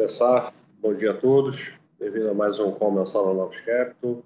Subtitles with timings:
[0.00, 1.74] começar, bom dia a todos.
[1.98, 4.22] Bem-vindo a mais um Convenção da Novos Capital.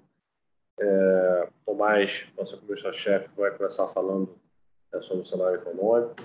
[0.79, 4.37] É, Tomás, nosso economista-chefe, vai começar falando
[4.93, 6.15] é, sobre o cenário econômico.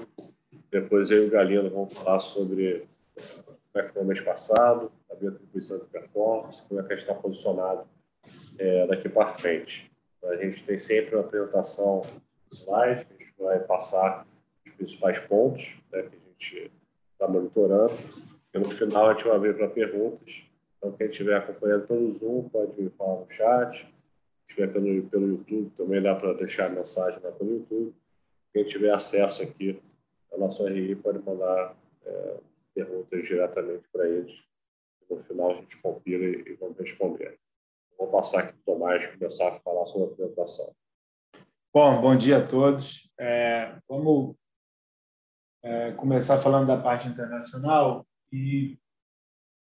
[0.71, 2.87] Depois eu e o Galino vamos falar sobre
[3.17, 6.97] como é que foi o mês passado, a atribuição de performance, como é que a
[6.97, 7.89] gente está posicionado
[8.57, 9.91] é, daqui para frente.
[10.27, 12.03] A gente tem sempre uma apresentação
[12.53, 14.25] slide, a gente vai passar
[14.65, 16.73] os principais pontos né, que a gente
[17.15, 17.99] está monitorando.
[18.53, 20.35] E no final a gente vai abrir para perguntas.
[20.77, 23.79] Então, quem estiver acompanhando pelo Zoom pode falar no chat.
[23.81, 23.93] Quem
[24.49, 27.95] estiver pelo, pelo YouTube também dá para deixar mensagem lá pelo YouTube.
[28.53, 29.81] Quem tiver acesso aqui
[30.33, 32.37] ao nosso RI pode mandar é,
[32.75, 34.33] perguntas diretamente para eles.
[35.09, 37.39] No final a gente compila e, e vamos responder.
[37.99, 40.75] Vou passar aqui para o Tomás começar a falar sobre a apresentação.
[41.73, 43.09] Bom, bom dia a todos.
[43.19, 44.35] É, vamos
[45.63, 48.79] é, começar falando da parte internacional e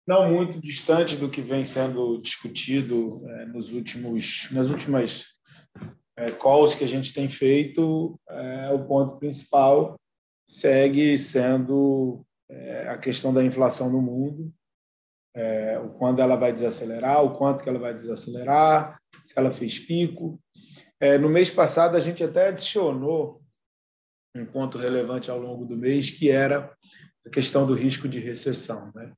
[0.06, 5.27] não muito distante do que vem sendo discutido é, nos últimos nas últimas
[6.16, 9.96] é, calls que a gente tem feito, é, o ponto principal
[10.46, 14.52] segue sendo é, a questão da inflação no mundo,
[15.34, 19.78] é, o quando ela vai desacelerar, o quanto que ela vai desacelerar, se ela fez
[19.78, 20.38] pico.
[21.00, 23.40] É, no mês passado a gente até adicionou
[24.36, 26.74] um ponto relevante ao longo do mês que era
[27.27, 28.91] a questão do risco de recessão.
[28.95, 29.12] Né?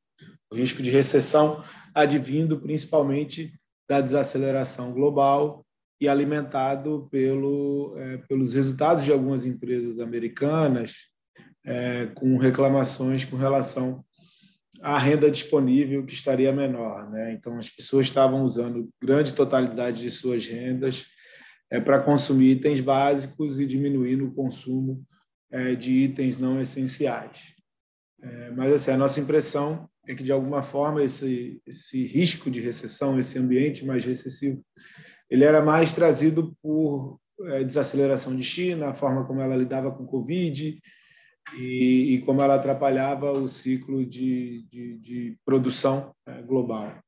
[0.51, 1.63] O risco de recessão
[1.95, 3.53] advindo principalmente
[3.89, 5.65] da desaceleração global
[6.01, 10.95] e alimentado pelo, é, pelos resultados de algumas empresas americanas
[11.65, 14.05] é, com reclamações com relação
[14.83, 17.11] à renda disponível que estaria menor.
[17.11, 17.33] Né?
[17.33, 21.07] Então, as pessoas estavam usando grande totalidade de suas rendas
[21.71, 25.03] é, para consumir itens básicos e diminuindo o consumo
[25.51, 27.55] é, de itens não essenciais.
[28.25, 32.61] É, mas assim, a nossa impressão é que, de alguma forma, esse, esse risco de
[32.61, 34.65] recessão, esse ambiente mais recessivo,
[35.29, 40.05] ele era mais trazido por é, desaceleração de China, a forma como ela lidava com
[40.05, 40.81] o Covid
[41.59, 46.99] e, e como ela atrapalhava o ciclo de, de, de produção é, global.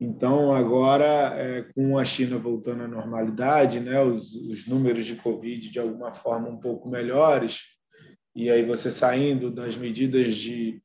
[0.00, 5.68] Então, agora, é, com a China voltando à normalidade, né, os, os números de Covid,
[5.68, 7.78] de alguma forma, um pouco melhores,
[8.34, 10.80] e aí você saindo das medidas de,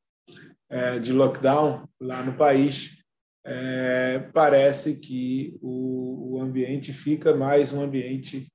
[0.70, 2.98] é, de lockdown lá no país,
[3.46, 8.46] é, parece que o, ambiente fica mais um ambiente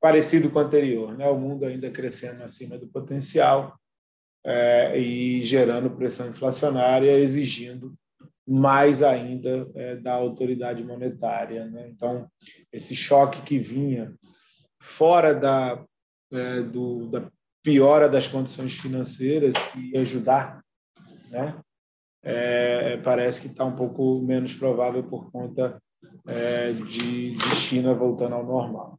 [0.00, 1.28] parecido com o anterior, né?
[1.28, 3.76] o mundo ainda crescendo acima do potencial
[4.44, 7.94] é, e gerando pressão inflacionária, exigindo
[8.46, 9.66] mais ainda
[10.02, 11.64] da autoridade monetária.
[11.64, 11.88] Né?
[11.88, 12.28] Então,
[12.70, 14.14] esse choque que vinha
[14.78, 15.82] fora da,
[16.70, 17.26] do, da
[17.64, 20.62] piora das condições financeiras e ajudar,
[21.30, 21.58] né?
[22.22, 25.82] É, parece que está um pouco menos provável por conta
[26.26, 28.98] é, de, de, China voltando ao normal.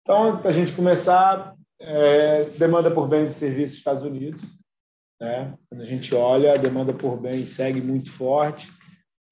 [0.00, 4.42] Então, para a gente começar, é, demanda por bens e serviços dos Estados Unidos.
[5.20, 5.54] Né?
[5.68, 8.70] Quando a gente olha, a demanda por bens segue muito forte,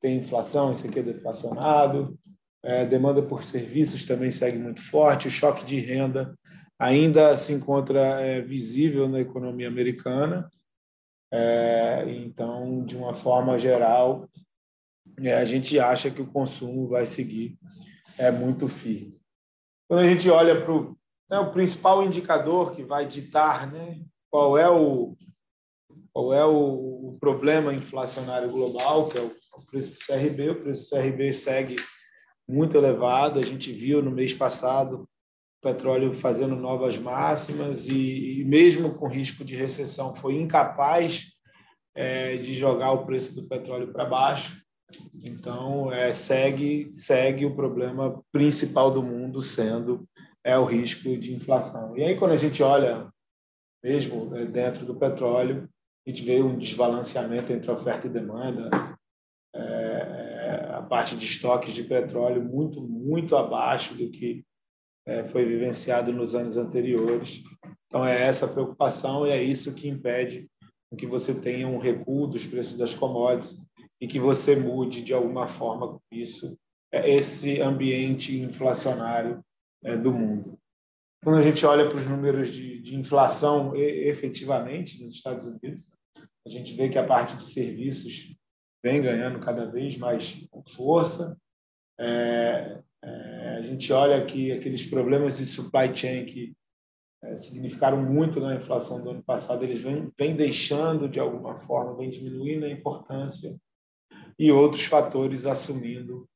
[0.02, 2.18] tem inflação, isso aqui é deflacionado,
[2.62, 6.34] é, demanda por serviços também segue muito forte, o choque de renda
[6.80, 10.50] ainda se encontra é, visível na economia americana.
[11.30, 14.26] É, então, de uma forma geral,
[15.22, 17.58] é, a gente acha que o consumo vai seguir
[18.16, 19.20] é muito firme.
[19.88, 20.96] Quando a gente olha para o,
[21.30, 25.16] né, o principal indicador que vai ditar né, qual é o
[26.12, 30.60] qual é o, o problema inflacionário global, que é o, o preço do CRB, o
[30.60, 31.76] preço do CRB segue
[32.48, 33.38] muito elevado.
[33.38, 35.08] A gente viu no mês passado
[35.60, 41.32] petróleo fazendo novas máximas e, e mesmo com risco de recessão, foi incapaz
[41.94, 44.60] é, de jogar o preço do petróleo para baixo.
[45.22, 50.08] Então, é, segue, segue o problema principal do mundo sendo
[50.42, 51.96] é o risco de inflação.
[51.96, 53.08] E aí, quando a gente olha
[53.82, 55.68] mesmo é, dentro do petróleo,
[56.06, 58.70] a gente vê um desbalanceamento entre oferta e demanda,
[59.54, 64.44] é, é a parte de estoques de petróleo muito, muito abaixo do que
[65.10, 67.42] é, foi vivenciado nos anos anteriores.
[67.86, 70.48] Então, é essa preocupação e é isso que impede
[70.96, 73.58] que você tenha um recuo dos preços das commodities
[74.00, 76.56] e que você mude de alguma forma com isso
[76.92, 79.44] é, esse ambiente inflacionário
[79.84, 80.58] é, do mundo.
[81.22, 85.92] Quando a gente olha para os números de, de inflação efetivamente nos Estados Unidos,
[86.46, 88.34] a gente vê que a parte de serviços
[88.82, 91.36] vem ganhando cada vez mais força.
[91.98, 96.52] É, é, a gente olha que aqueles problemas de supply chain que
[97.22, 101.96] é, significaram muito na inflação do ano passado, eles vêm, vêm deixando de alguma forma,
[101.96, 103.56] vêm diminuindo a importância
[104.38, 106.26] e outros fatores assumindo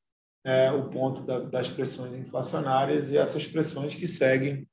[0.45, 4.67] é, o ponto da, das pressões inflacionárias e essas pressões que seguem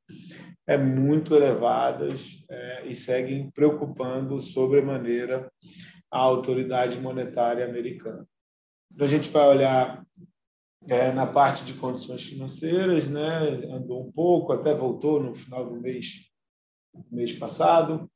[0.67, 5.51] é, muito elevadas é, e seguem preocupando sobremaneira
[6.11, 8.27] a autoridade monetária americana.
[8.93, 10.05] Então, a gente vai olhar
[10.89, 13.39] é, na parte de condições financeiras, né,
[13.71, 16.29] andou um pouco, até voltou no final do mês,
[17.11, 18.11] mês passado,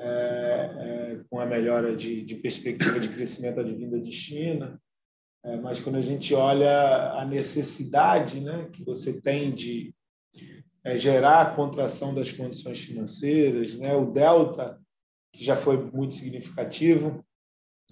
[0.00, 4.80] é, é, com a melhora de, de perspectiva de crescimento advinda de China,
[5.44, 9.94] é, mas quando a gente olha a necessidade né, que você tem de
[10.84, 14.80] é, gerar a contração das condições financeiras, né, o delta,
[15.32, 17.24] que já foi muito significativo,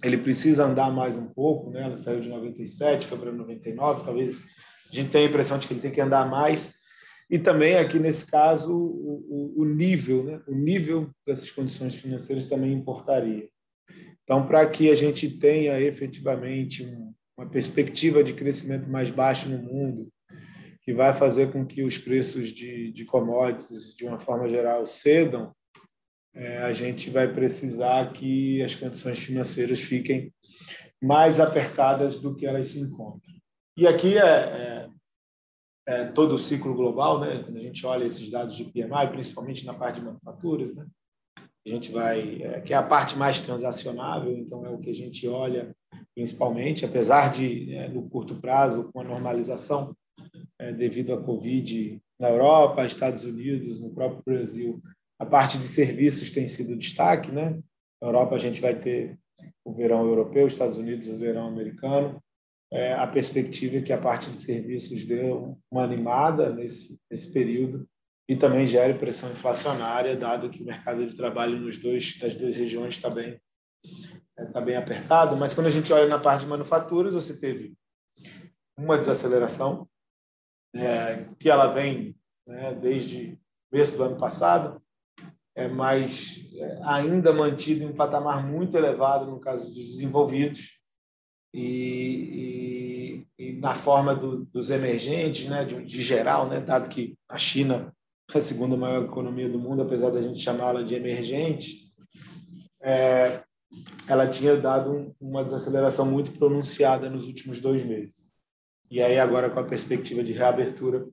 [0.03, 1.83] ele precisa andar mais um pouco, né?
[1.83, 4.39] Ela saiu de 97, foi para 99, talvez
[4.89, 6.75] a gente tenha a impressão de que ele tem que andar mais.
[7.29, 10.41] E também aqui nesse caso o, o, o nível, né?
[10.47, 13.49] O nível dessas condições financeiras também importaria.
[14.23, 19.57] Então, para que a gente tenha efetivamente um, uma perspectiva de crescimento mais baixo no
[19.57, 20.11] mundo,
[20.83, 25.53] que vai fazer com que os preços de, de commodities, de uma forma geral, cedam,
[26.33, 30.33] é, a gente vai precisar que as condições financeiras fiquem
[31.01, 33.33] mais apertadas do que elas se encontram.
[33.77, 34.89] E aqui é, é,
[35.87, 37.43] é, todo o ciclo global, né?
[37.43, 40.85] quando a gente olha esses dados de PMI, principalmente na parte de manufaturas, né?
[41.65, 44.95] a gente vai, é, que é a parte mais transacionável, então é o que a
[44.95, 45.75] gente olha
[46.17, 49.95] principalmente, apesar de, é, no curto prazo, com a normalização
[50.59, 54.81] é, devido à Covid na Europa, Estados Unidos, no próprio Brasil,
[55.19, 57.59] a parte de serviços tem sido destaque, né?
[58.01, 59.17] Na Europa a gente vai ter
[59.63, 62.21] o verão europeu, Estados Unidos o verão americano.
[62.71, 65.21] É, a perspectiva é que a parte de serviços dê
[65.71, 67.87] uma animada nesse, nesse período
[68.29, 72.57] e também gere pressão inflacionária, dado que o mercado de trabalho nos dois das duas
[72.57, 73.39] regiões está bem
[74.37, 75.35] está bem apertado.
[75.35, 77.73] Mas quando a gente olha na parte de manufaturas, você teve
[78.77, 79.87] uma desaceleração
[80.75, 82.15] é, que ela vem
[82.45, 84.81] né, desde o começo do ano passado,
[85.57, 90.77] é, mas é, ainda mantido em um patamar muito elevado no caso dos desenvolvidos
[91.51, 97.17] e, e, e na forma do, dos emergentes, né, de, de, geral, né, dado que
[97.27, 97.91] a China
[98.31, 101.79] é a segunda maior economia do mundo, apesar da gente chamá-la de emergente,
[102.83, 103.41] é,
[104.07, 108.31] ela tinha dado um, uma desaceleração muito pronunciada nos últimos dois meses.
[108.91, 111.07] E aí agora com a perspectiva de reabertura,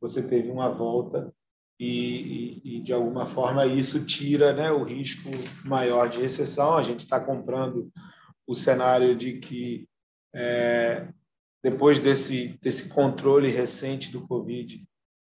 [0.00, 1.32] você teve uma volta
[1.78, 5.28] e, e, de alguma forma isso tira né, o risco
[5.64, 6.76] maior de recessão.
[6.76, 7.90] A gente está comprando
[8.46, 9.88] o cenário de que
[10.34, 11.08] é,
[11.62, 14.84] depois desse desse controle recente do Covid,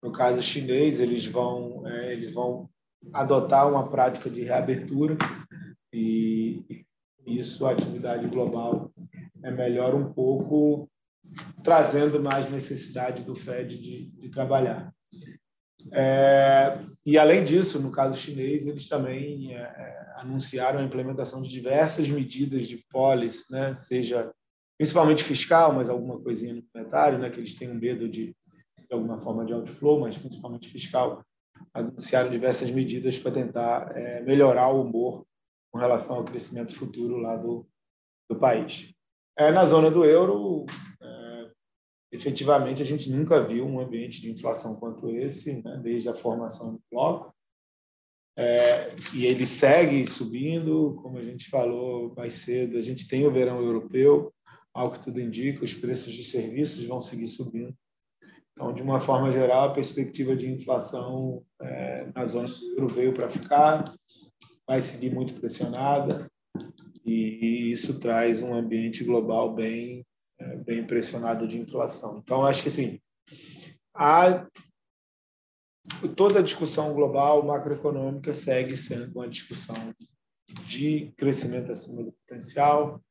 [0.03, 2.69] no caso chinês, eles vão é, eles vão
[3.13, 5.17] adotar uma prática de reabertura
[5.93, 6.85] e
[7.25, 8.91] isso a atividade global
[9.43, 10.89] é melhor um pouco
[11.63, 14.93] trazendo mais necessidade do Fed de, de trabalhar.
[15.91, 21.49] É, e, além disso, no caso chinês, eles também é, é, anunciaram a implementação de
[21.49, 24.33] diversas medidas de polis, né, seja
[24.77, 28.35] principalmente fiscal, mas alguma coisinha no monetário, né, que eles têm um medo de,
[28.77, 31.23] de alguma forma de outflow, mas principalmente fiscal,
[31.73, 35.25] anunciaram diversas medidas para tentar é, melhorar o humor
[35.71, 37.67] com relação ao crescimento futuro lá do,
[38.29, 38.93] do país.
[39.37, 40.65] É, na zona do euro,
[42.15, 46.73] efetivamente a gente nunca viu um ambiente de inflação quanto esse, né, desde a formação
[46.73, 47.33] do bloco.
[48.37, 53.31] É, e ele segue subindo, como a gente falou mais cedo, a gente tem o
[53.31, 54.33] verão europeu,
[54.73, 57.73] ao que tudo indica, os preços de serviços vão seguir subindo.
[58.51, 63.13] Então, de uma forma geral, a perspectiva de inflação é, na zona do euro veio
[63.13, 63.93] para ficar,
[64.67, 66.29] vai seguir muito pressionada,
[67.05, 70.05] e isso traz um ambiente global bem
[70.65, 72.19] bem impressionado de inflação.
[72.23, 72.99] Então, acho que assim,
[73.93, 74.47] a,
[76.15, 79.75] toda a discussão global macroeconômica segue sendo uma discussão
[80.65, 83.01] de crescimento acima do potencial,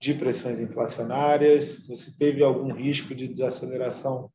[0.00, 1.86] de pressões inflacionárias.
[1.86, 4.30] Você teve algum risco de desaceleração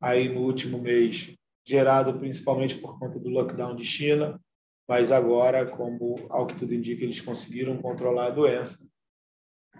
[0.00, 1.34] aí no último mês,
[1.66, 4.40] gerado principalmente por conta do lockdown de China,
[4.88, 8.86] mas agora, como ao que tudo indica, eles conseguiram controlar a doença,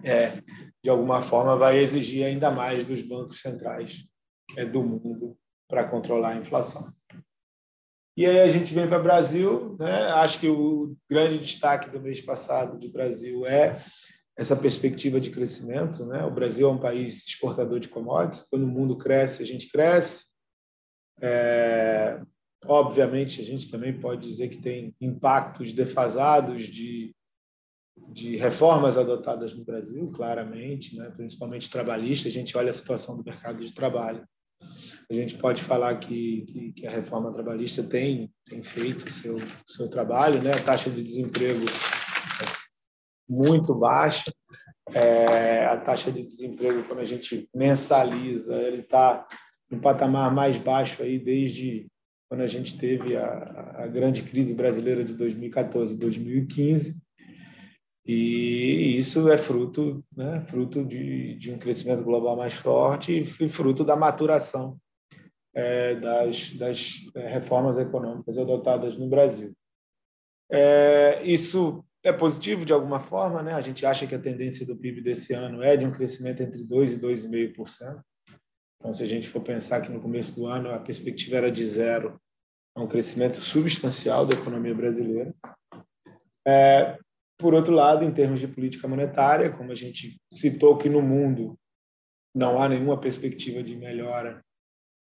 [0.02, 0.42] é,
[0.82, 4.04] de alguma forma, vai exigir ainda mais dos bancos centrais
[4.56, 5.36] é, do mundo
[5.68, 6.92] para controlar a inflação.
[8.16, 10.04] E aí a gente vem para o Brasil, né?
[10.12, 13.78] acho que o grande destaque do mês passado do Brasil é
[14.38, 16.06] essa perspectiva de crescimento.
[16.06, 16.24] Né?
[16.24, 20.24] O Brasil é um país exportador de commodities, quando o mundo cresce, a gente cresce.
[21.20, 22.18] É,
[22.64, 27.14] obviamente, a gente também pode dizer que tem impactos defasados de
[28.08, 31.10] de reformas adotadas no Brasil, claramente, né?
[31.16, 32.28] principalmente trabalhista.
[32.28, 34.26] A gente olha a situação do mercado de trabalho.
[35.10, 39.38] A gente pode falar que, que, que a reforma trabalhista tem, tem feito o seu,
[39.66, 40.52] seu trabalho, né?
[40.52, 42.66] a taxa de desemprego é
[43.28, 44.32] muito baixa,
[44.94, 49.26] é, a taxa de desemprego, quando a gente mensaliza, ele está
[49.70, 51.86] no patamar mais baixo aí desde
[52.28, 56.96] quando a gente teve a, a grande crise brasileira de 2014 2015.
[58.06, 63.84] E isso é fruto, né, fruto de, de um crescimento global mais forte e fruto
[63.84, 64.78] da maturação
[65.52, 69.52] é, das, das é, reformas econômicas adotadas no Brasil.
[70.48, 73.54] É, isso é positivo de alguma forma, né?
[73.54, 76.62] A gente acha que a tendência do PIB desse ano é de um crescimento entre
[76.62, 78.00] 2 e 2,5%.
[78.76, 81.64] Então, se a gente for pensar que no começo do ano a perspectiva era de
[81.64, 82.20] zero,
[82.76, 85.34] é um crescimento substancial da economia brasileira.
[86.46, 86.96] É,
[87.38, 91.58] por outro lado, em termos de política monetária, como a gente citou que no mundo
[92.34, 94.44] não há nenhuma perspectiva de melhora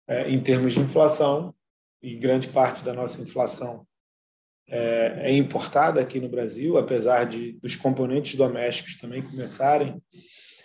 [0.08, 1.54] é, em termos de inflação,
[2.02, 3.88] e grande parte da nossa inflação
[4.68, 10.02] é, é importada aqui no Brasil, apesar de dos componentes domésticos também começarem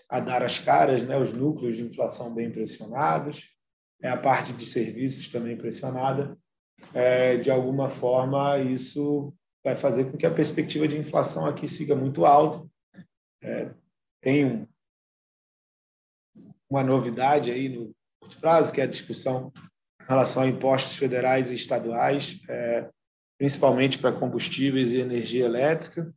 [0.08, 3.50] a dar as caras, né, os núcleos de inflação bem pressionados,
[4.02, 6.36] é a parte de serviços também pressionada.
[6.94, 9.34] É, de alguma forma, isso
[9.64, 12.66] vai fazer com que a perspectiva de inflação aqui siga muito alta.
[13.42, 13.70] É,
[14.20, 14.66] tem um,
[16.70, 19.52] uma novidade aí no curto prazo, que é a discussão
[20.02, 22.40] em relação a impostos federais e estaduais.
[22.48, 22.88] É,
[23.38, 26.12] principalmente para combustíveis e energia elétrica.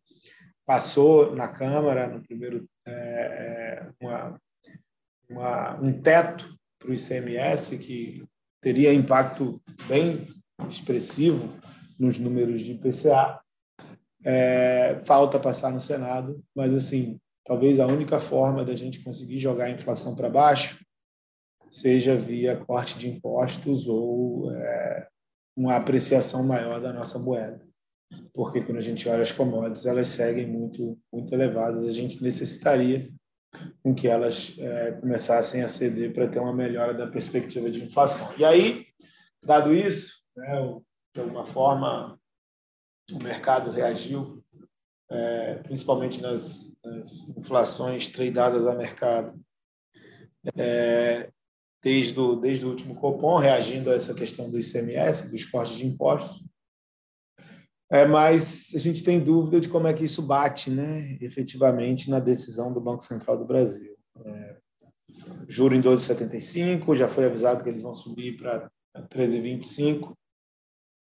[0.65, 4.41] Passou na Câmara, no primeiro, é, é uma,
[5.29, 8.25] uma, um teto para o ICMS que
[8.59, 10.27] teria impacto bem
[10.67, 11.53] expressivo
[12.01, 13.39] nos números de IPCA.
[14.25, 19.65] É, falta passar no Senado, mas assim, talvez a única forma da gente conseguir jogar
[19.65, 20.83] a inflação para baixo
[21.69, 25.07] seja via corte de impostos ou é,
[25.55, 27.61] uma apreciação maior da nossa moeda.
[28.33, 31.87] Porque quando a gente olha as commodities, elas seguem muito, muito elevadas.
[31.87, 33.07] A gente necessitaria
[33.81, 38.33] com que elas é, começassem a ceder para ter uma melhora da perspectiva de inflação.
[38.37, 38.87] E aí,
[39.43, 40.81] dado isso, né,
[41.13, 42.19] de alguma forma,
[43.11, 44.43] o mercado reagiu,
[45.09, 49.39] é, principalmente nas, nas inflações tradeadas a mercado,
[50.57, 51.29] é,
[51.83, 55.85] desde o, desde o último Copom, reagindo a essa questão do ICMS, dos cortes de
[55.85, 56.43] impostos.
[57.91, 62.19] É, mas a gente tem dúvida de como é que isso bate né, efetivamente na
[62.19, 63.97] decisão do Banco Central do Brasil.
[64.23, 64.57] É,
[65.47, 68.71] juro em 12,75, já foi avisado que eles vão subir para
[69.09, 70.15] 13,25,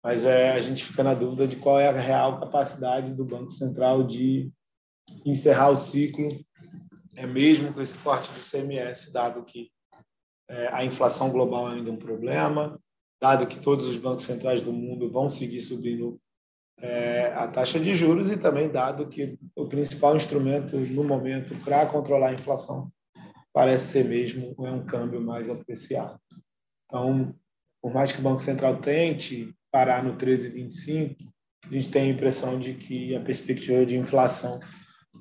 [0.05, 3.51] mas é, a gente fica na dúvida de qual é a real capacidade do Banco
[3.53, 4.53] Central de
[5.25, 6.29] encerrar o ciclo,
[7.17, 9.71] é mesmo com esse corte de ICMS, dado que
[10.51, 12.79] é, a inflação global é ainda um problema,
[13.19, 16.21] dado que todos os bancos centrais do mundo vão seguir subindo
[16.81, 21.87] é, a taxa de juros e também dado que o principal instrumento no momento para
[21.87, 22.93] controlar a inflação
[23.55, 26.21] parece ser mesmo é um câmbio mais apreciado.
[26.85, 27.35] Então,
[27.85, 31.17] por mais que o Banco Central tente parar no 13,25,
[31.67, 34.59] a gente tem a impressão de que a perspectiva de inflação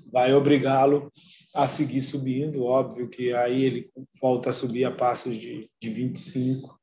[0.09, 1.11] vai obrigá-lo
[1.53, 2.63] a seguir subindo.
[2.63, 6.79] Óbvio que aí ele volta a subir a passos de, de 25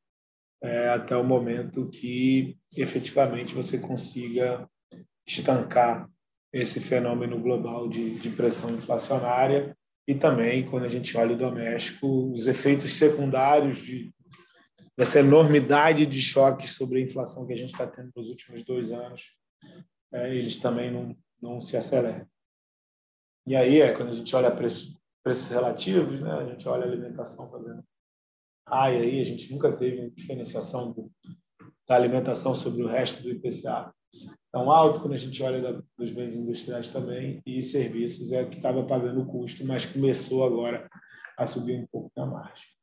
[0.62, 4.68] é, até o momento que efetivamente você consiga
[5.26, 6.06] estancar
[6.52, 9.74] esse fenômeno global de, de pressão inflacionária
[10.06, 14.12] e também, quando a gente olha o doméstico, os efeitos secundários de,
[15.00, 18.92] dessa enormidade de choques sobre a inflação que a gente está tendo nos últimos dois
[18.92, 19.34] anos,
[20.12, 22.26] é, eles também não, não se aceleram.
[23.46, 26.30] E aí é quando a gente olha preços, preços relativos, né?
[26.30, 27.82] a gente olha a alimentação fazendo
[28.68, 31.10] high aí, a gente nunca teve diferenciação do,
[31.88, 33.90] da alimentação sobre o resto do IPCA
[34.52, 38.58] tão alto, quando a gente olha da, dos bens industriais também, e serviços é que
[38.58, 40.90] estava pagando o custo, mas começou agora
[41.38, 42.79] a subir um pouco na margem.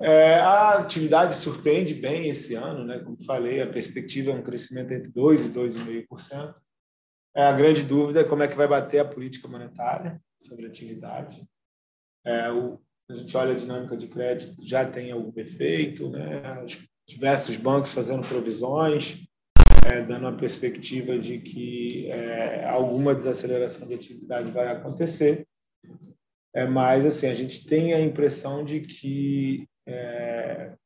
[0.00, 3.00] É, a atividade surpreende bem esse ano, né?
[3.00, 6.54] como falei, a perspectiva é um crescimento entre 2% e 2,5%.
[7.34, 10.68] É, a grande dúvida é como é que vai bater a política monetária sobre a
[10.68, 11.44] atividade.
[12.24, 16.62] É, o, a gente olha a dinâmica de crédito, já tem algum efeito, né?
[16.64, 16.78] Os
[17.08, 19.26] diversos bancos fazendo provisões,
[19.86, 25.46] é, dando a perspectiva de que é, alguma desaceleração da atividade vai acontecer.
[26.54, 30.76] É, mas assim, a gente tem a impressão de que é,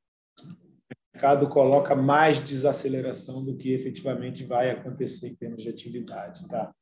[1.13, 6.73] mercado coloca mais desaceleração do que efetivamente vai acontecer em termos de atividade, tá?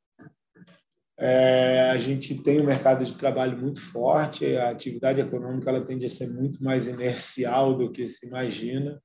[1.18, 6.06] É, a gente tem um mercado de trabalho muito forte, a atividade econômica ela tende
[6.06, 9.02] a ser muito mais inercial do que se imagina,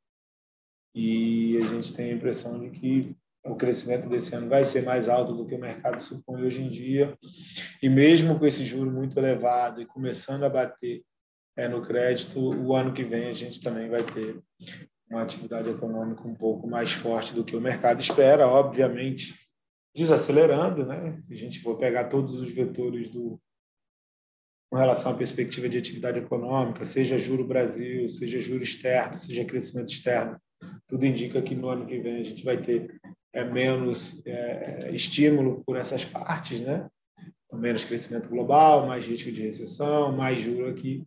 [0.94, 5.10] e a gente tem a impressão de que o crescimento desse ano vai ser mais
[5.10, 7.18] alto do que o mercado supõe hoje em dia,
[7.84, 11.04] e mesmo com esse juro muito elevado e começando a bater
[11.56, 14.42] é, no crédito, o ano que vem a gente também vai ter
[15.10, 19.34] uma atividade econômica um pouco mais forte do que o mercado espera, obviamente
[19.96, 21.16] desacelerando, né?
[21.16, 23.40] Se a gente for pegar todos os vetores do
[24.70, 29.90] com relação à perspectiva de atividade econômica, seja juro Brasil, seja juro externo, seja crescimento
[29.90, 30.38] externo,
[30.88, 33.00] tudo indica que no ano que vem a gente vai ter
[33.32, 36.90] é, menos é, estímulo por essas partes, né?
[37.54, 41.06] Menos crescimento global, mais risco de recessão, mais juro aqui.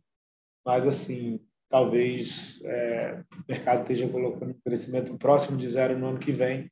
[0.65, 6.19] Mas, assim, talvez é, o mercado esteja colocando um crescimento próximo de zero no ano
[6.19, 6.71] que vem,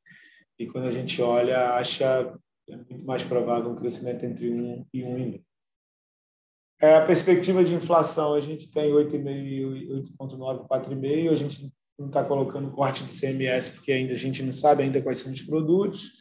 [0.59, 2.35] e quando a gente olha, acha
[2.69, 5.43] é muito mais provável um crescimento entre 1 e 1,5.
[6.81, 11.31] É, a perspectiva de inflação, a gente tem 8,5, 8,9, 4,5.
[11.31, 15.01] A gente não está colocando corte de CMS porque ainda a gente não sabe ainda
[15.01, 16.13] quais são os produtos,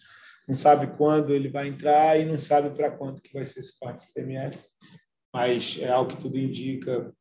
[0.47, 3.77] não sabe quando ele vai entrar e não sabe para quanto que vai ser esse
[3.77, 4.65] corte de CMS.
[5.33, 7.11] Mas é algo que tudo indica,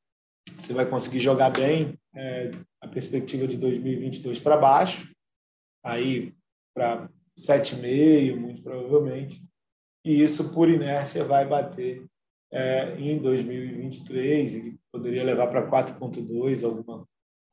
[0.58, 5.10] você vai conseguir jogar bem é, a perspectiva de 2022 para baixo.
[5.84, 6.34] Aí
[6.74, 7.08] para
[7.38, 9.42] 7,5, muito provavelmente.
[10.04, 12.04] E isso, por inércia, vai bater
[12.52, 17.06] é, em 2023 e poderia levar para 4,2, alguma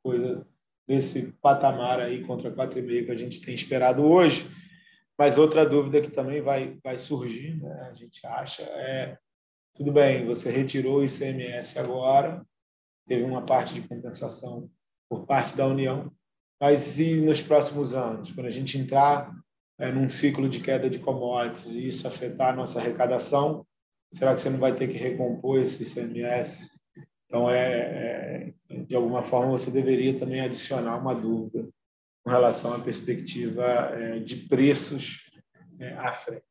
[0.04, 0.46] coisa
[0.86, 4.48] nesse patamar aí contra 4,5 que a gente tem esperado hoje.
[5.18, 9.16] Mas outra dúvida que também vai, vai surgir, né, a gente acha, é:
[9.74, 12.44] tudo bem, você retirou o ICMS agora,
[13.06, 14.70] teve uma parte de compensação
[15.08, 16.10] por parte da União,
[16.60, 19.34] mas e nos próximos anos, quando a gente entrar
[19.78, 23.66] é, num ciclo de queda de commodities e isso afetar a nossa arrecadação,
[24.12, 26.70] será que você não vai ter que recompor esse ICMS?
[27.26, 31.68] Então, é, é, de alguma forma, você deveria também adicionar uma dúvida
[32.22, 35.30] com relação à perspectiva é, de preços
[35.80, 36.42] é, à frente.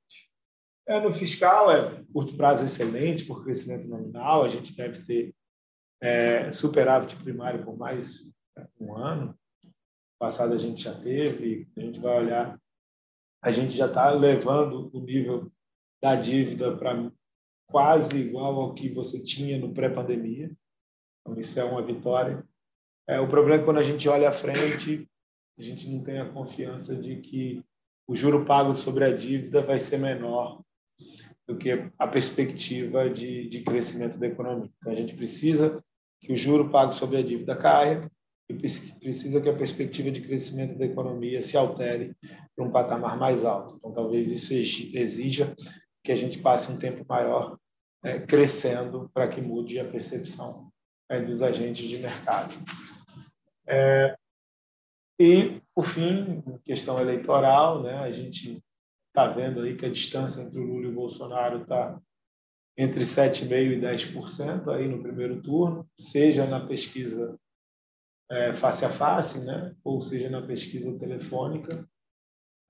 [0.88, 5.34] É, no fiscal, é curto prazo excelente por crescimento nominal, a gente deve ter
[6.02, 8.28] é, superávit primário por mais
[8.80, 9.38] um ano,
[10.20, 12.60] passado a gente já teve, a gente vai olhar,
[13.44, 15.52] a gente já está levando o nível
[16.02, 17.12] da dívida para
[17.70, 20.52] quase igual ao que você tinha no pré-pandemia.
[21.22, 22.44] Então, isso é uma vitória.
[23.08, 25.08] É, o problema é quando a gente olha à frente,
[25.58, 27.64] a gente não tem a confiança de que
[28.08, 30.62] o juro pago sobre a dívida vai ser menor
[31.48, 34.70] do que a perspectiva de, de crescimento da economia.
[34.80, 35.84] Então, a gente precisa
[36.22, 38.10] que o juro pago sobre a dívida caia
[38.50, 42.16] e precisa que a perspectiva de crescimento da economia se altere
[42.56, 43.76] para um patamar mais alto.
[43.78, 45.56] Então, talvez isso exija
[46.04, 47.58] que a gente passe um tempo maior
[48.04, 50.72] é, crescendo para que mude a percepção
[51.10, 52.56] é, dos agentes de mercado.
[53.68, 54.16] É,
[55.20, 58.62] e, por fim, questão eleitoral, né, a gente
[59.08, 62.00] está vendo aí que a distância entre o Lula e o Bolsonaro está
[62.78, 67.38] entre 7,5% e 10% aí no primeiro turno, seja na pesquisa
[68.30, 69.76] é, face a face, né?
[69.84, 71.88] ou seja, na pesquisa telefônica.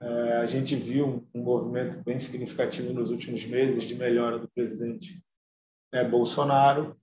[0.02, 5.24] É, a gente viu um, movimento bem significativo nos últimos meses de melhora do presidente
[5.94, 7.00] é, Bolsonaro.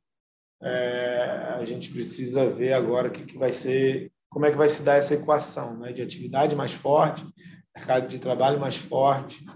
[0.61, 4.83] É, a gente precisa ver agora que, que vai ser, como é que vai se
[4.83, 5.93] dar essa equação né?
[5.93, 7.25] de atividade mais forte,
[7.77, 9.47] mercado de trabalho mais forte,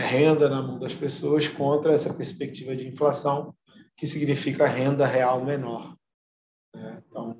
[0.00, 3.54] renda na mão das pessoas contra essa perspectiva de inflação,
[3.96, 5.96] que significa renda real menor.
[6.74, 7.02] Né?
[7.06, 7.36] Então,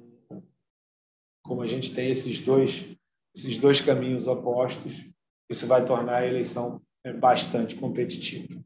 [1.43, 2.97] como a gente tem esses dois,
[3.35, 4.93] esses dois caminhos opostos,
[5.51, 8.63] isso vai tornar a eleição é, bastante competitiva.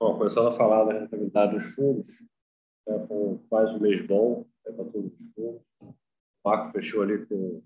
[0.00, 2.12] Bom, começando a falar da rentabilidade dos fundos,
[2.86, 5.62] né, foi quase um mês bom né, para todos os fundos.
[5.80, 5.94] O
[6.44, 7.62] Marco fechou ali com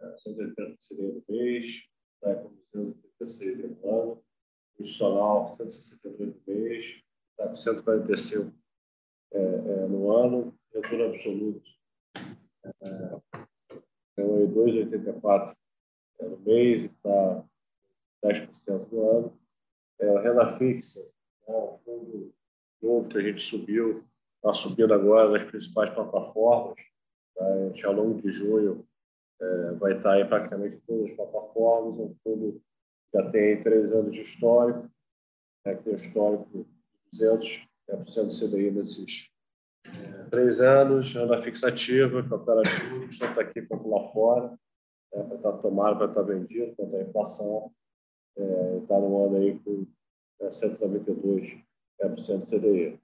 [0.00, 1.82] é, 180 do mês,
[2.22, 4.24] né, com 236 no ano,
[4.78, 8.52] o institucional 162 do mês, está com 145
[9.32, 11.78] é, é, no ano, retorno absoluto
[12.64, 13.20] é,
[14.16, 15.56] é 2,84
[16.20, 17.44] é, no mês está
[18.24, 19.38] 10% no ano.
[20.00, 21.00] É, a renda fixa,
[21.46, 22.34] é um fundo
[22.82, 24.04] novo que a gente subiu,
[24.36, 26.76] está subindo agora nas principais plataformas.
[27.34, 27.44] Tá?
[27.84, 28.86] Ao longo de junho,
[29.40, 31.98] é, vai estar tá em praticamente todas as plataformas.
[31.98, 34.90] Um fundo que já tem três anos de histórico,
[35.64, 36.66] né, que tem um histórico
[37.12, 37.96] de 200% é,
[38.48, 39.28] CDI nesses
[39.86, 44.58] é, três anos, renda fixativa, opera juros, tanto aqui quanto lá fora,
[45.14, 47.72] né, para estar tomado, para estar vendido, quanto a inflação.
[48.82, 49.86] está no ano aí com
[50.40, 51.64] é, 192%
[52.04, 52.98] do CDI.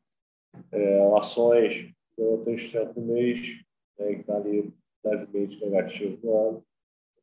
[1.17, 3.61] Ações, 3% no mês,
[3.99, 4.73] né, que está ali
[5.05, 6.67] levemente negativo no ano.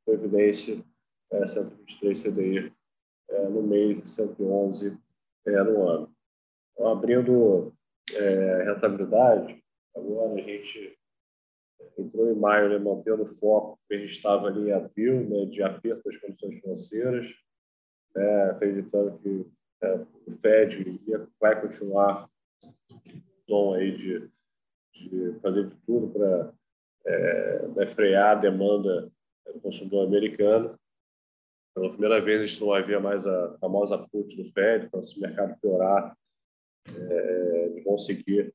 [0.06, 0.84] Previdência,
[1.32, 2.74] é, 123 CDI
[3.30, 4.98] é, no mês e 111
[5.46, 6.15] é, no ano.
[6.74, 7.74] Então, abrindo
[8.15, 9.63] é, rentabilidade,
[9.96, 10.98] agora a gente
[11.98, 15.46] entrou em maio, né, mantendo o foco que a gente estava ali em abril, né,
[15.46, 17.28] de aperto das condições financeiras,
[18.15, 19.46] né, acreditando que
[19.84, 22.30] é, o Fed ia, vai continuar
[23.48, 24.30] tom aí de,
[24.94, 26.54] de fazer de tudo para
[27.05, 29.11] é, frear a demanda
[29.53, 30.77] do consumidor americano.
[31.75, 35.17] Pela primeira vez, a gente não havia mais a famosa put do Fed, então, se
[35.17, 36.15] o mercado piorar,
[36.89, 38.53] é, vão seguir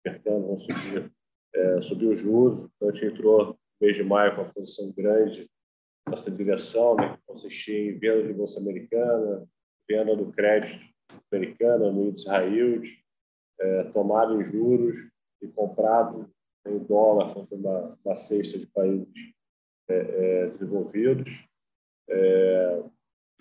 [0.00, 1.10] apertando, vão subir,
[1.54, 2.68] é, subir os juros.
[2.76, 5.48] Então, a gente entrou no mês de maio com uma posição grande
[6.08, 9.46] nessa direção, né, que consistia em venda de bolsa americana,
[9.88, 10.78] venda do crédito
[11.32, 12.98] americano no índice high yield,
[13.60, 14.98] é, em juros
[15.42, 16.30] e comprado
[16.66, 19.08] em dólar contra uma, uma cesta de países
[19.88, 21.30] é, é, desenvolvidos.
[22.08, 22.82] É,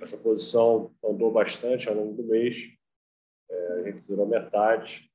[0.02, 2.56] essa posição andou bastante ao longo do mês,
[3.50, 5.10] é, a gente virou metade,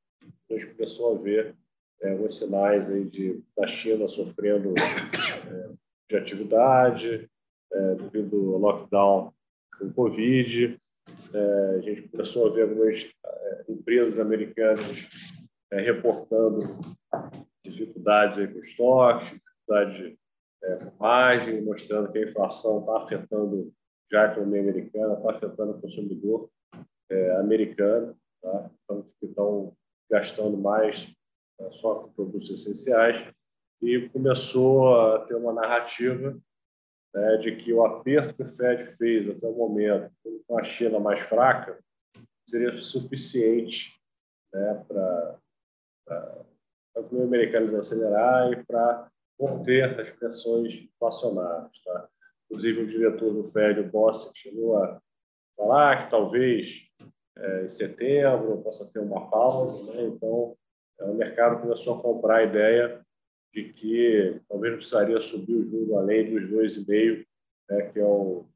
[0.50, 1.54] a gente começou a ver
[2.00, 4.74] é, alguns sinais aí de, da China sofrendo
[6.08, 7.28] de atividade,
[7.96, 9.32] devido ao lockdown
[9.78, 10.78] com Covid,
[11.32, 15.08] é, a gente começou a ver algumas é, empresas americanas
[15.70, 16.74] é, reportando
[17.64, 20.18] dificuldades aí com estoque, dificuldade
[20.62, 23.72] é, com margem, mostrando que a inflação está afetando
[24.10, 26.50] já a economia americana, está afetando o consumidor
[27.10, 28.70] é, americano, tá?
[28.84, 29.76] então, que estão
[30.10, 31.12] gastando mais
[31.60, 33.32] é, só com produtos essenciais,
[33.80, 36.38] e começou a ter uma narrativa
[37.14, 40.12] né, de que o aperto que o Fed fez até o momento,
[40.46, 41.78] com a China mais fraca,
[42.48, 43.98] seria suficiente
[44.52, 45.38] né, para
[46.96, 51.82] a economia americana acelerar e para conter as pressões inflacionárias.
[51.84, 52.08] Tá?
[52.46, 55.00] Inclusive, o diretor do Fed, o Boston, chegou a
[55.56, 56.82] falar que talvez
[57.36, 59.92] é, em setembro possa ter uma pausa.
[59.92, 60.02] Né?
[60.04, 60.56] Então,
[61.00, 63.00] é, o mercado começou a comprar a ideia
[63.52, 67.26] de que talvez não precisaria subir o juro além dos 2,5,
[67.68, 68.46] né, que é o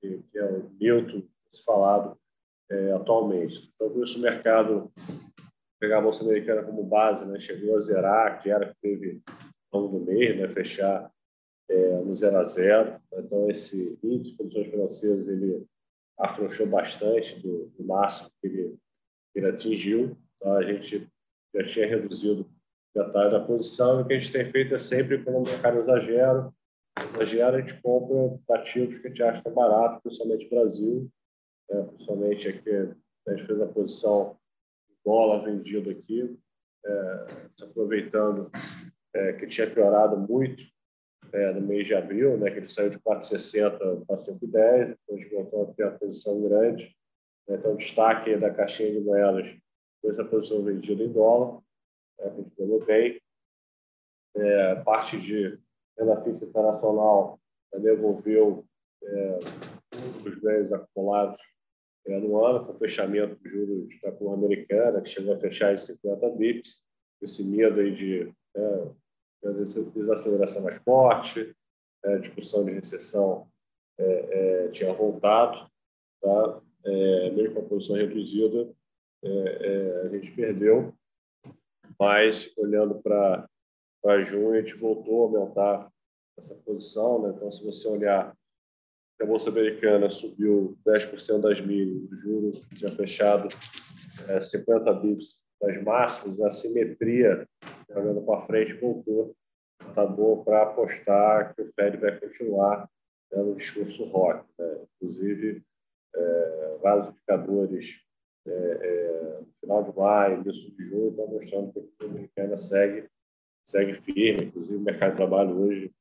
[0.00, 1.28] que, é o neutro
[1.66, 2.16] falado
[2.70, 3.70] é, atualmente.
[3.74, 4.90] Então, por isso o mercado
[5.80, 9.22] pegar a bolsa americana como base, né, chegou a zerar, que era que teve
[9.72, 11.10] ao longo do mês, né, fechar
[11.68, 13.00] é, no zero a zero.
[13.14, 15.66] Então, esse índice de condições financeiras ele
[16.18, 18.78] afrouxou bastante do, do máximo que ele,
[19.32, 20.16] que ele atingiu.
[20.36, 21.08] Então, a gente
[21.54, 22.46] já tinha reduzido
[22.94, 24.00] metade da posição.
[24.00, 26.52] E o que a gente tem feito é sempre, quando o mercado exagera,
[27.14, 31.10] exagera, a gente compra ativos que a gente acha é barato, principalmente no Brasil,
[31.70, 31.82] né?
[31.94, 34.36] principalmente aqui, a gente fez a posição
[35.04, 36.36] dólar vendido aqui,
[36.84, 37.26] é,
[37.62, 38.50] aproveitando
[39.14, 40.62] é, que tinha piorado muito
[41.32, 45.18] é, no mês de abril, né, que ele saiu de 4,60 para 5,10, então a
[45.18, 46.94] gente voltou a posição grande.
[47.48, 49.54] Né, então, destaque da caixinha de moedas
[50.00, 51.60] foi essa posição vendida em dólar
[52.20, 53.20] é, a gente pegou bem.
[54.36, 55.58] É, parte de
[55.98, 57.40] renda fixa internacional
[57.74, 58.64] devolveu
[59.02, 59.38] é,
[60.24, 61.40] os ganhos acumulados
[62.06, 65.76] é, no ano, com fechamento dos juros da Colômbia Americana, que chegou a fechar em
[65.76, 66.78] 50 bips,
[67.22, 68.90] esse medo aí de é,
[69.94, 71.54] desaceleração mais forte,
[72.04, 73.48] é, discussão de recessão
[73.98, 74.04] é,
[74.64, 75.68] é, tinha voltado,
[76.20, 76.62] tá?
[76.82, 78.72] É, mesmo com a posição reduzida,
[79.22, 80.94] a gente perdeu
[82.00, 85.92] mas olhando para junho, a gente voltou a aumentar
[86.38, 87.20] essa posição.
[87.20, 87.34] Né?
[87.36, 88.34] Então, se você olhar,
[89.22, 93.48] a Bolsa Americana subiu 10% das mínimas, o juro tinha fechado
[94.28, 97.46] é, 50 bips das máximas, a simetria,
[97.90, 99.34] olhando para frente, voltou.
[99.88, 102.88] Está bom para apostar que o Fed vai continuar
[103.30, 104.44] dando um discurso rock.
[104.58, 104.84] Né?
[104.96, 105.62] Inclusive,
[106.14, 107.86] é, vários indicadores
[108.46, 113.08] é, é, final de maio, início de junho, estão mostrando que a economia americana segue,
[113.66, 115.92] segue firme, inclusive o mercado de trabalho hoje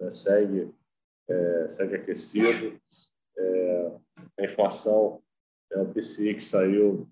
[0.00, 0.70] né, segue,
[1.28, 2.80] é, segue aquecido.
[3.38, 3.92] É,
[4.38, 5.22] a inflação,
[5.70, 7.08] é, o PCI que saiu,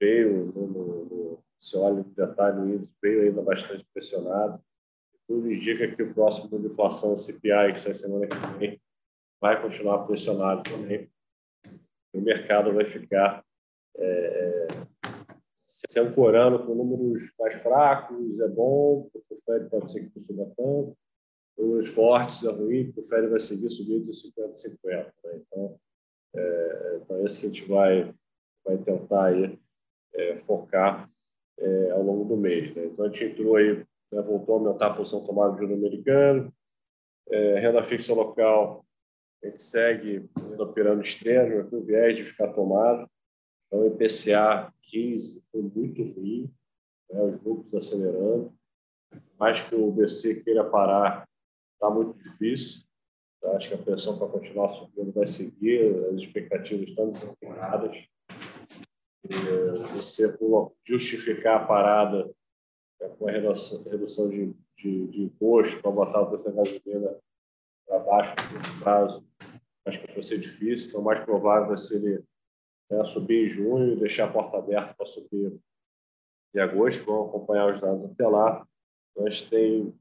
[0.00, 4.60] veio, no, no, no, se olha detalhe, veio ainda bastante pressionado.
[5.28, 8.80] Tudo indica que o próximo de inflação, o CPI, que sai semana que vem,
[9.40, 11.10] vai continuar pressionado também.
[12.12, 13.44] O mercado vai ficar
[13.96, 14.66] é,
[15.62, 20.44] se ancorando com números mais fracos é bom, porque o Fed pode ser que suba
[20.56, 20.96] tanto.
[21.56, 25.14] Números fortes é ruim, porque o Fed vai seguir subindo de 50 a 50.
[25.24, 25.40] Né?
[25.46, 25.80] Então,
[26.34, 28.14] é, então, é isso que a gente vai,
[28.64, 29.58] vai tentar aí,
[30.14, 31.10] é, focar
[31.58, 32.74] é, ao longo do mês.
[32.74, 32.86] Né?
[32.86, 36.52] Então, a gente entrou aí, né, voltou a aumentar a posição tomada de juros americano,
[37.30, 38.84] é, renda fixa local,
[39.42, 43.08] a gente segue operando externo, com viés de ficar tomado.
[43.66, 46.52] Então, o IPCA 15 foi muito ruim,
[47.10, 48.52] né, os lucros acelerando.
[49.38, 51.28] Mais que o BC queira parar,
[51.82, 52.84] está muito difícil.
[53.42, 57.96] Eu acho que a pressão para continuar subindo vai seguir, as expectativas estão desamparadas.
[59.96, 60.36] Você
[60.84, 62.30] justificar a parada
[63.00, 67.18] é, com a redução, de, de, de imposto para botar o preço da gasolina
[67.86, 69.24] para baixo no prazo,
[69.86, 70.88] acho que vai ser difícil.
[70.88, 72.24] Então, mais provável vai ser ele
[72.90, 75.58] né, subir em junho e deixar a porta aberta para subir
[76.54, 77.04] em agosto.
[77.04, 78.66] Vamos acompanhar os dados até lá.
[79.18, 79.98] A gente tem,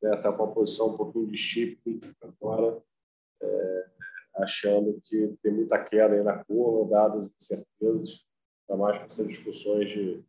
[0.00, 2.82] tem né, tá com uma posição um pouquinho de chip agora,
[3.42, 3.86] é,
[4.36, 8.20] achando que tem muita queda aí na curva, dadas incertezas,
[8.68, 10.24] ainda mais com essas discussões de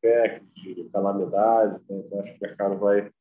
[0.00, 1.82] PEC, de calamidade.
[1.88, 2.02] Né?
[2.06, 3.12] Então, acho que o mercado vai,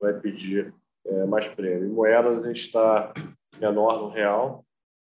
[0.00, 0.74] vai pedir
[1.06, 1.88] é, mais prêmio.
[1.88, 3.12] Em moedas, a gente está
[3.58, 4.64] menor no real,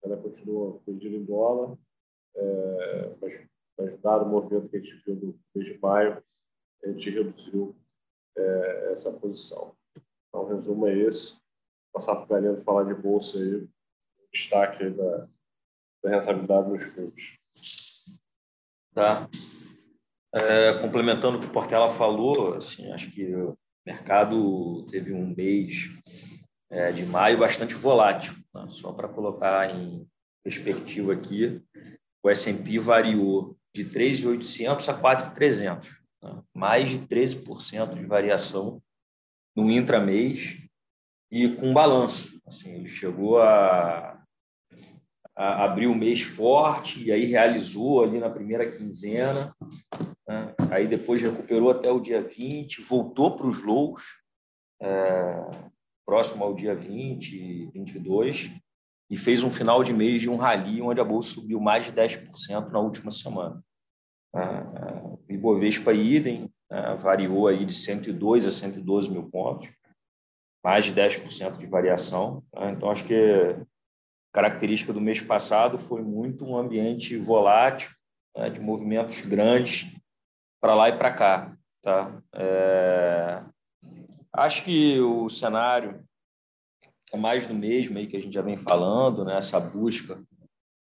[0.03, 1.77] ela continua pedindo em dólar,
[2.35, 6.23] é, mas, mas dado o movimento que a gente viu no mês de maio,
[6.83, 7.75] a gente reduziu
[8.37, 9.75] é, essa posição.
[10.35, 11.37] Então, o resumo é esse.
[11.93, 13.65] Passar para o Galeno falar de bolsa aí,
[14.33, 15.27] destaque aí da,
[16.03, 17.37] da rentabilidade nos fundos.
[18.93, 19.29] Tá.
[20.33, 25.89] É, complementando o que o Portela falou, assim, acho que o mercado teve um mês
[26.69, 28.35] é, de maio bastante volátil.
[28.53, 28.65] Né?
[28.67, 30.05] Só para colocar em
[30.43, 31.63] perspectiva aqui,
[32.21, 35.87] o S&P variou de 3.800 a 4.300,
[36.21, 36.43] né?
[36.53, 38.81] mais de 13% de variação
[39.55, 40.61] no intramês
[41.31, 42.41] e com balanço.
[42.45, 44.21] Assim, ele chegou a,
[45.35, 49.53] a abrir o mês forte e aí realizou ali na primeira quinzena,
[50.27, 50.53] né?
[50.69, 54.03] aí depois recuperou até o dia 20, voltou para os lows,
[54.81, 55.41] é,
[56.05, 58.51] próximo ao dia 20, 22,
[59.09, 61.93] e fez um final de mês de um rally onde a bolsa subiu mais de
[61.93, 63.63] 10% na última semana.
[65.45, 69.69] Ibovespa idem, né, variou aí de 102 a 112 mil pontos,
[70.63, 72.43] mais de 10% de variação.
[72.53, 72.71] Né?
[72.71, 73.55] Então, acho que
[74.33, 77.91] característica do mês passado foi muito um ambiente volátil,
[78.35, 79.87] né, de movimentos grandes
[80.59, 81.55] para lá e para cá.
[81.81, 82.21] Tá?
[82.33, 83.43] É...
[84.33, 86.03] Acho que o cenário
[87.13, 89.37] é mais do mesmo aí que a gente já vem falando, né?
[89.37, 90.19] essa busca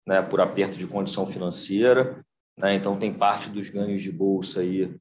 [0.06, 2.24] né, por aperto de condição financeira.
[2.60, 2.76] Né?
[2.76, 4.94] Então, tem parte dos ganhos de bolsa aí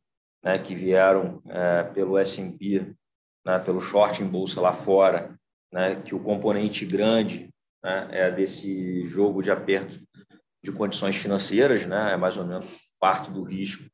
[0.42, 2.94] né, que vieram é, pelo S&P,
[3.44, 5.36] né, pelo short em bolsa lá fora,
[5.72, 7.50] né, que o componente grande
[7.82, 10.00] né, é desse jogo de aperto
[10.62, 12.66] de condições financeiras, né, é mais ou menos
[13.00, 13.84] parte do risco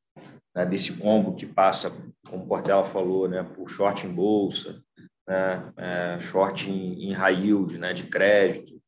[0.54, 1.90] né, desse combo que passa,
[2.28, 4.82] como o Portela falou, né, por short em bolsa,
[5.26, 8.80] né, é, short em, em high yield, né, de crédito,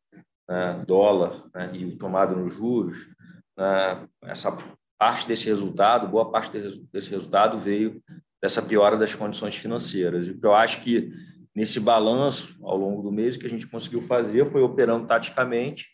[0.48, 3.08] né, dólar né, e tomado nos juros,
[4.22, 4.56] essa
[4.98, 6.50] parte desse resultado, boa parte
[6.92, 8.02] desse resultado veio
[8.40, 10.26] dessa piora das condições financeiras.
[10.26, 11.12] E eu acho que
[11.54, 15.88] nesse balanço ao longo do mês o que a gente conseguiu fazer foi operando taticamente,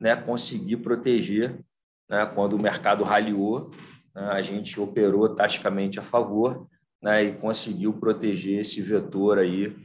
[0.00, 1.58] né, conseguir proteger,
[2.08, 3.70] né, quando o mercado raliou,
[4.14, 6.66] né, a gente operou taticamente a favor,
[7.00, 9.76] né, e conseguiu proteger esse vetor aí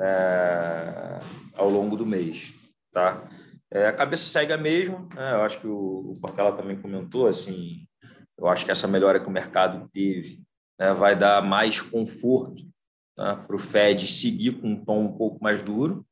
[0.00, 1.18] é,
[1.54, 2.54] ao longo do mês,
[2.92, 3.28] tá?
[3.70, 5.34] É, a cabeça segue a mesma, né?
[5.34, 7.86] eu acho que o, o Portela também comentou, assim,
[8.38, 10.42] eu acho que essa melhora que o mercado teve
[10.78, 12.62] né, vai dar mais conforto
[13.16, 16.06] né, para o Fed seguir com um tom um pouco mais duro.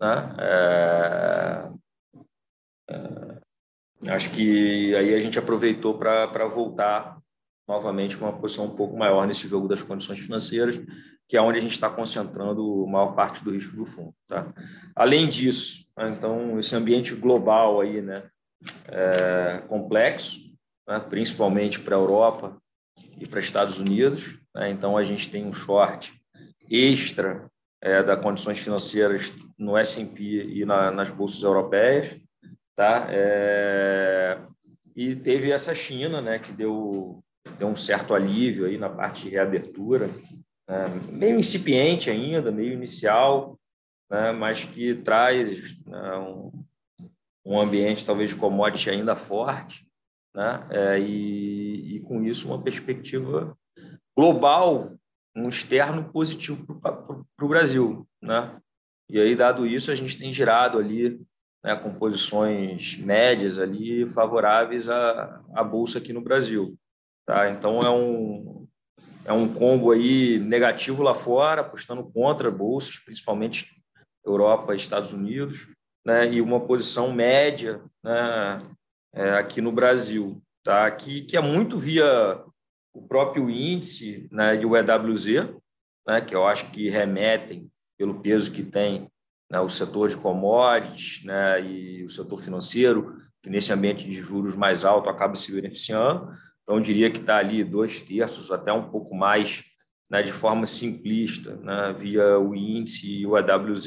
[0.00, 0.36] Né?
[0.40, 1.68] É,
[2.90, 7.18] é, acho que aí a gente aproveitou para voltar
[7.68, 10.76] novamente com uma posição um pouco maior nesse jogo das condições financeiras,
[11.28, 14.14] que é onde a gente está concentrando a maior parte do risco do fundo.
[14.28, 14.52] Tá?
[14.94, 18.24] Além disso, né, então esse ambiente global aí, né,
[18.86, 20.40] é complexo,
[20.88, 22.56] né, principalmente para a Europa
[23.18, 24.38] e para Estados Unidos.
[24.54, 26.14] Né, então, a gente tem um short
[26.70, 27.50] extra
[27.82, 32.20] é, das condições financeiras no S&P e na, nas bolsas europeias.
[32.74, 33.06] Tá?
[33.10, 34.38] É,
[34.94, 37.22] e teve essa China, né, que deu,
[37.58, 40.08] deu um certo alívio aí na parte de reabertura,
[40.68, 43.58] né, meio incipiente ainda, meio inicial,
[44.10, 46.52] né, mas que traz né, um,
[47.44, 49.86] um ambiente talvez de commodity ainda forte,
[50.36, 50.66] né?
[50.70, 53.56] É, e, e, com isso uma perspectiva
[54.14, 54.94] global,
[55.34, 58.06] um externo positivo para o Brasil.
[58.22, 58.60] Né?
[59.08, 61.20] E aí, dado isso, a gente tem girado ali
[61.64, 66.78] né, com posições médias ali favoráveis à, à bolsa aqui no Brasil.
[67.26, 67.48] Tá?
[67.50, 68.65] Então é um
[69.26, 73.74] é um combo aí negativo lá fora, apostando contra bolsas, principalmente
[74.24, 75.68] Europa e Estados Unidos,
[76.04, 78.62] né, e uma posição média né,
[79.12, 80.88] é, aqui no Brasil, tá?
[80.92, 82.40] que, que é muito via
[82.94, 85.50] o próprio índice né, de EWZ,
[86.06, 89.08] né, que eu acho que remetem pelo peso que tem
[89.50, 94.54] né, o setor de commodities né, e o setor financeiro, que nesse ambiente de juros
[94.54, 96.32] mais alto acaba se beneficiando.
[96.66, 99.62] Então, eu diria que está ali dois terços, até um pouco mais,
[100.10, 103.86] né, de forma simplista, né, via o índice e o AWZ.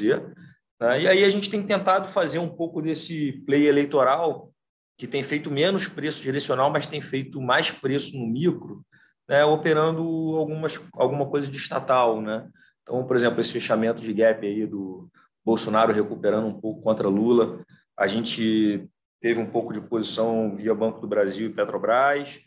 [0.80, 4.50] Né, e aí a gente tem tentado fazer um pouco desse play eleitoral,
[4.96, 8.82] que tem feito menos preço direcional, mas tem feito mais preço no micro,
[9.28, 10.02] né, operando
[10.38, 12.22] algumas, alguma coisa de estatal.
[12.22, 12.48] Né?
[12.82, 15.06] Então, por exemplo, esse fechamento de gap aí do
[15.44, 17.62] Bolsonaro recuperando um pouco contra Lula,
[17.94, 18.88] a gente
[19.20, 22.40] teve um pouco de posição via Banco do Brasil e Petrobras,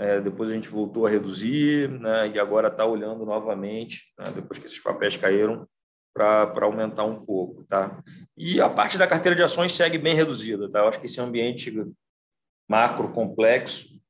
[0.00, 4.58] é, depois a gente voltou a reduzir, né, e agora está olhando novamente, né, depois
[4.58, 5.68] que esses papéis caíram,
[6.14, 7.64] para aumentar um pouco.
[7.64, 8.02] Tá?
[8.36, 10.70] E a parte da carteira de ações segue bem reduzida.
[10.70, 10.80] Tá?
[10.80, 11.72] Eu acho que esse ambiente
[12.68, 14.00] macro complexo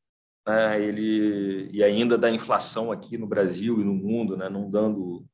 [0.47, 5.25] né, ele, e ainda da inflação aqui no Brasil e no mundo, né, não dando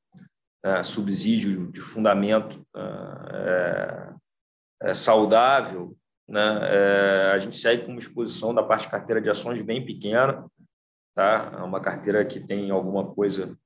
[0.65, 4.15] é, subsídio de fundamento é,
[4.83, 5.97] é, saudável,
[6.29, 6.59] né?
[6.63, 10.45] É, a gente segue com uma exposição da parte de carteira de ações bem pequena,
[11.15, 11.53] tá?
[11.59, 13.57] É uma carteira que tem alguma coisa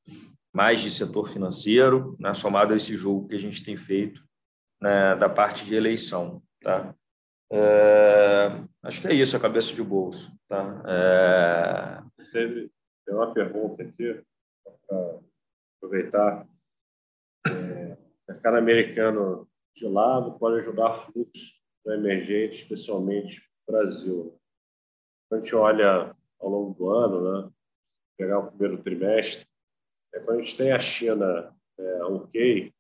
[0.53, 2.35] mais de setor financeiro, né?
[2.35, 4.23] somado a esse jogo que a gente tem feito
[4.81, 5.14] né?
[5.16, 6.94] da parte de eleição, tá?
[7.53, 8.49] É,
[8.85, 10.83] acho que é isso, a cabeça de bolso, tá?
[10.87, 12.25] É...
[12.33, 12.70] Teve,
[13.05, 14.23] tem uma pergunta aqui
[14.87, 15.18] para
[15.77, 16.46] aproveitar.
[17.49, 17.96] É,
[18.29, 24.37] mercado americano de lado pode ajudar fluxo do emergente, especialmente Brasil.
[25.29, 27.51] Quando a gente olha ao longo do ano, né,
[28.19, 29.47] pegar o primeiro trimestre,
[30.12, 32.73] é quando a gente tem a China é, ok,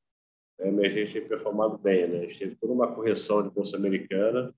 [0.60, 2.08] a emergente tem performado bem.
[2.08, 2.18] Né?
[2.18, 4.54] A gente teve toda uma correção de bolsa americana,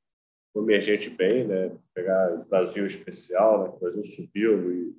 [0.55, 1.77] o emergente bem, né?
[1.95, 3.69] pegar o Brasil especial, né?
[3.71, 4.97] o Brasil subiu e,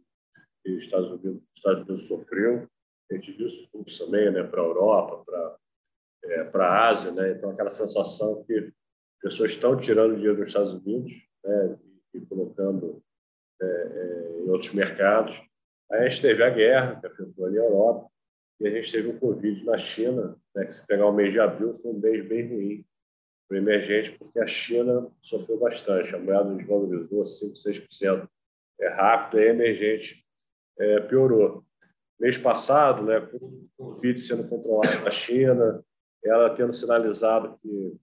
[0.65, 2.67] e os Estados Unidos, Estados Unidos sofreu.
[3.11, 4.43] A gente viu isso tudo também né?
[4.43, 5.57] para a Europa, para
[6.25, 7.11] é, a Ásia.
[7.11, 7.31] Né?
[7.31, 8.71] Então, aquela sensação que
[9.23, 11.79] pessoas estão tirando dinheiro dos Estados Unidos né,
[12.13, 13.01] e colocando
[13.61, 15.41] é, é, em outros mercados.
[15.89, 18.09] Aí a gente teve a guerra, que afetou ali a Europa,
[18.59, 21.39] e a gente teve o Covid na China, né, que se pegar o mês de
[21.39, 22.85] abril foi um mês bem ruim
[23.47, 28.29] para emergente, porque a China sofreu bastante, a moeda desvalorizou 5%, 6%
[28.81, 30.23] é rápido, a emergente
[30.77, 31.63] é, piorou.
[32.19, 35.83] Mês passado, né, com o Covid sendo controlado na China,
[36.25, 37.97] ela tendo sinalizado que,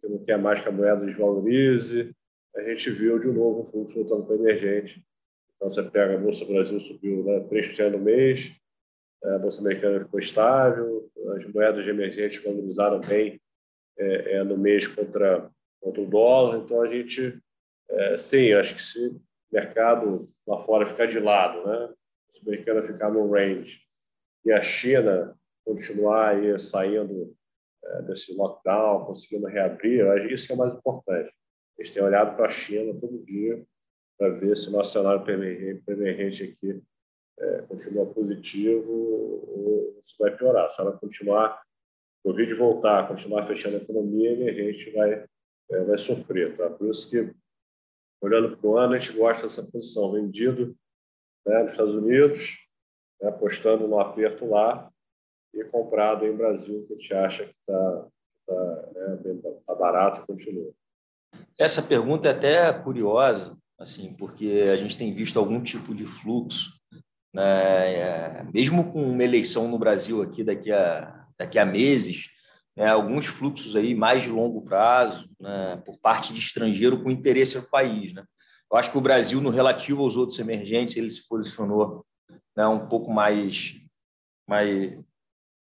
[0.00, 2.14] que não quer mais que a moeda desvalorize,
[2.56, 5.04] a gente viu de novo o fluxo voltando para emergente.
[5.56, 8.52] Então, você pega a Bolsa Brasil subiu né, 3% no mês,
[9.24, 13.40] a Bolsa Americana ficou estável, as moedas de emergente valorizaram bem
[13.98, 15.50] é, é, no mês contra,
[15.80, 16.58] contra o dólar.
[16.58, 17.38] Então, a gente,
[17.90, 19.20] é, sim, acho que se o
[19.52, 23.80] mercado lá fora ficar de lado, né, a Bolsa Americana ficar no range
[24.44, 27.36] e a China continuar aí saindo
[28.06, 31.32] desse lockdown, conseguindo reabrir, isso que é o mais importante.
[31.78, 33.64] A gente tem olhado para a China todo dia
[34.18, 36.82] para ver se o nosso cenário emergente aqui
[37.38, 40.72] é, continua positivo ou se vai piorar.
[40.72, 41.62] Se ela continuar,
[42.24, 45.24] o Covid voltar, continuar fechando a economia, a gente vai,
[45.70, 46.56] é, vai sofrer.
[46.56, 46.68] Tá?
[46.68, 47.32] Por isso que,
[48.20, 50.76] olhando para o ano, a gente gosta dessa posição, vendido
[51.46, 52.58] né, nos Estados Unidos,
[53.20, 54.90] né, apostando no aperto lá,
[55.54, 58.06] e comprado em Brasil, que a gente acha que está
[58.46, 60.72] tá, né, tá barato e continua.
[61.58, 66.78] Essa pergunta é até curiosa, assim, porque a gente tem visto algum tipo de fluxo,
[67.34, 72.30] né, é, mesmo com uma eleição no Brasil aqui daqui a, daqui a meses,
[72.76, 77.58] né, alguns fluxos aí mais de longo prazo, né, por parte de estrangeiro com interesse
[77.58, 78.12] no país.
[78.12, 78.24] Né?
[78.70, 82.04] Eu acho que o Brasil, no relativo aos outros emergentes, ele se posicionou
[82.56, 83.74] né, um pouco mais,
[84.48, 84.98] mais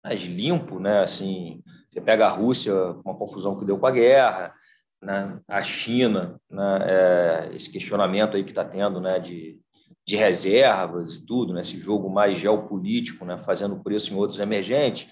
[0.04, 1.00] mais limpo, né?
[1.00, 2.74] Assim, você pega a Rússia,
[3.06, 4.54] uma confusão que deu com a guerra,
[5.02, 5.40] né?
[5.48, 6.80] A China, né?
[6.84, 9.20] É, esse questionamento aí que está tendo, né?
[9.20, 9.60] De,
[10.06, 11.62] de reservas e tudo, né?
[11.62, 13.38] Esse jogo mais geopolítico, né?
[13.38, 15.08] Fazendo preço em outros emergentes.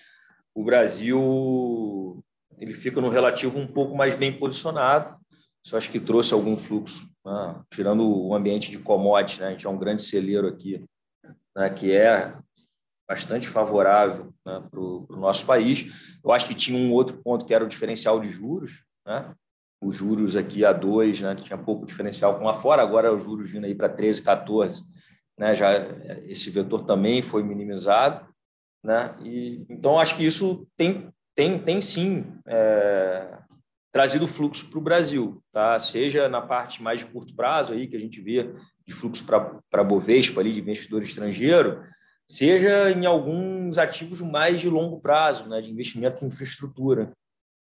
[0.53, 2.23] O Brasil
[2.57, 5.17] ele fica no relativo um pouco mais bem posicionado.
[5.63, 7.61] Isso acho que trouxe algum fluxo, né?
[7.73, 9.47] tirando o ambiente de commodities, né?
[9.47, 10.83] A gente é um grande celeiro aqui,
[11.55, 11.69] né?
[11.69, 12.35] Que é
[13.09, 15.87] bastante favorável né, para o nosso país.
[16.23, 18.83] Eu acho que tinha um outro ponto que era o diferencial de juros.
[19.05, 19.33] Né?
[19.81, 23.49] os juros aqui a 2, né, tinha pouco diferencial com lá fora, agora os juros
[23.49, 24.83] vindo aí para 13, 14,
[25.37, 25.71] né, já
[26.25, 28.27] esse vetor também foi minimizado,
[28.83, 33.37] né, e então acho que isso tem tem tem sim é,
[33.91, 35.79] trazido fluxo para o Brasil, tá?
[35.79, 38.53] Seja na parte mais de curto prazo aí que a gente vê
[38.85, 41.81] de fluxo para para Bovespa ali de investidor estrangeiro,
[42.29, 47.11] seja em alguns ativos mais de longo prazo, né, de investimento em infraestrutura.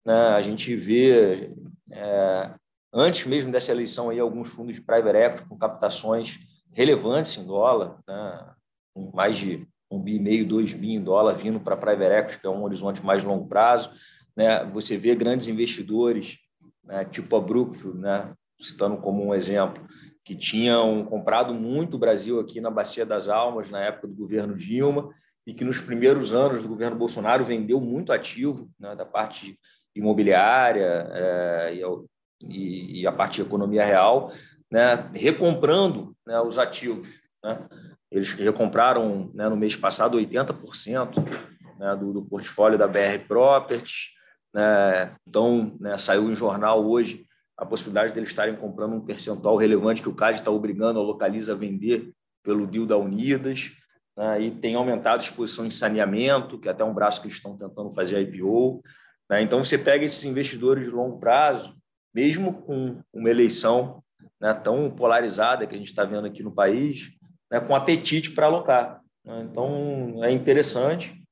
[0.06, 0.14] Né?
[0.14, 1.54] A gente vê,
[1.92, 2.54] é,
[2.94, 6.40] antes mesmo dessa eleição, aí, alguns fundos de private equity com captações
[6.72, 8.54] relevantes em dólar, né?
[8.94, 12.40] com mais de um bi e meio, dois bi em dólar vindo para private equity,
[12.40, 13.92] que é um horizonte mais longo prazo.
[14.36, 14.64] Né?
[14.72, 16.38] Você vê grandes investidores,
[16.84, 17.04] né?
[17.04, 18.34] tipo a Brookfield, né?
[18.62, 19.86] citando como um exemplo,
[20.24, 24.56] que tinham comprado muito o Brasil aqui na Bacia das Almas na época do governo
[24.56, 25.10] Dilma
[25.46, 29.60] e que nos primeiros anos do governo Bolsonaro vendeu muito ativo né, da parte
[29.94, 31.76] imobiliária é,
[32.42, 34.32] e, e, a parte de economia real,
[34.72, 37.22] né, recomprando né, os ativos.
[37.44, 37.68] Né?
[38.10, 41.16] Eles recompraram né, no mês passado 80%
[41.78, 44.14] né, do, do, portfólio da BR Properties.
[45.28, 47.26] Então, saiu em jornal hoje
[47.58, 51.54] a possibilidade deles estarem comprando um percentual relevante que o CAD está obrigando a Localiza
[51.54, 52.12] a vender
[52.44, 53.72] pelo deal da Unidas,
[54.18, 57.38] né, e tem aumentado a exposição em saneamento, que é até um braço que eles
[57.38, 58.82] estão tentando fazer a IPO.
[59.30, 61.76] Né, então, você pega esses investidores de longo prazo,
[62.14, 64.04] mesmo com uma eleição
[64.40, 67.12] né, tão polarizada que a gente está vendo aqui no país,
[67.52, 69.02] né, com apetite para alocar.
[69.26, 69.48] Né.
[69.50, 71.23] Então, é interessante.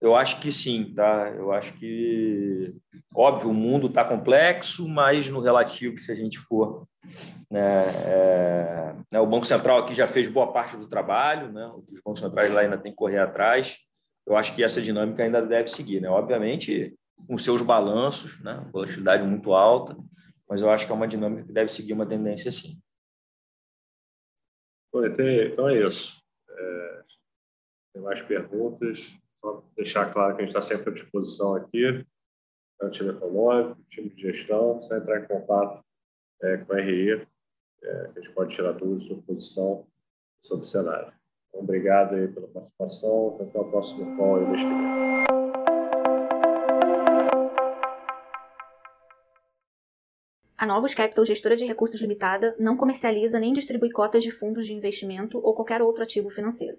[0.00, 1.30] Eu acho que sim, tá?
[1.30, 2.74] Eu acho que,
[3.14, 6.86] óbvio, o mundo está complexo, mas no relativo, se a gente for.
[7.50, 11.66] Né, é, né, o Banco Central aqui já fez boa parte do trabalho, né?
[11.90, 13.76] Os bancos centrais lá ainda têm que correr atrás.
[14.26, 16.08] Eu acho que essa dinâmica ainda deve seguir, né?
[16.08, 16.96] Obviamente,
[17.26, 18.66] com seus balanços, né?
[18.72, 19.96] Volatilidade muito alta,
[20.48, 22.80] mas eu acho que é uma dinâmica que deve seguir uma tendência sim.
[25.52, 26.22] Então é isso.
[26.48, 27.02] É,
[27.92, 28.98] tem mais perguntas?
[29.40, 32.04] Só deixar claro que a gente está sempre à disposição aqui,
[32.82, 35.84] o time econômico, time de gestão, só entrar em contato
[36.42, 39.86] é, com a RE, é, que a gente pode tirar dúvidas sobre posição
[40.42, 41.12] sobre o cenário.
[41.48, 45.30] Então, obrigado aí pela participação, até o próximo call aí mês.
[50.56, 54.74] A Novos Capital Gestora de Recursos Limitada não comercializa nem distribui cotas de fundos de
[54.74, 56.78] investimento ou qualquer outro ativo financeiro.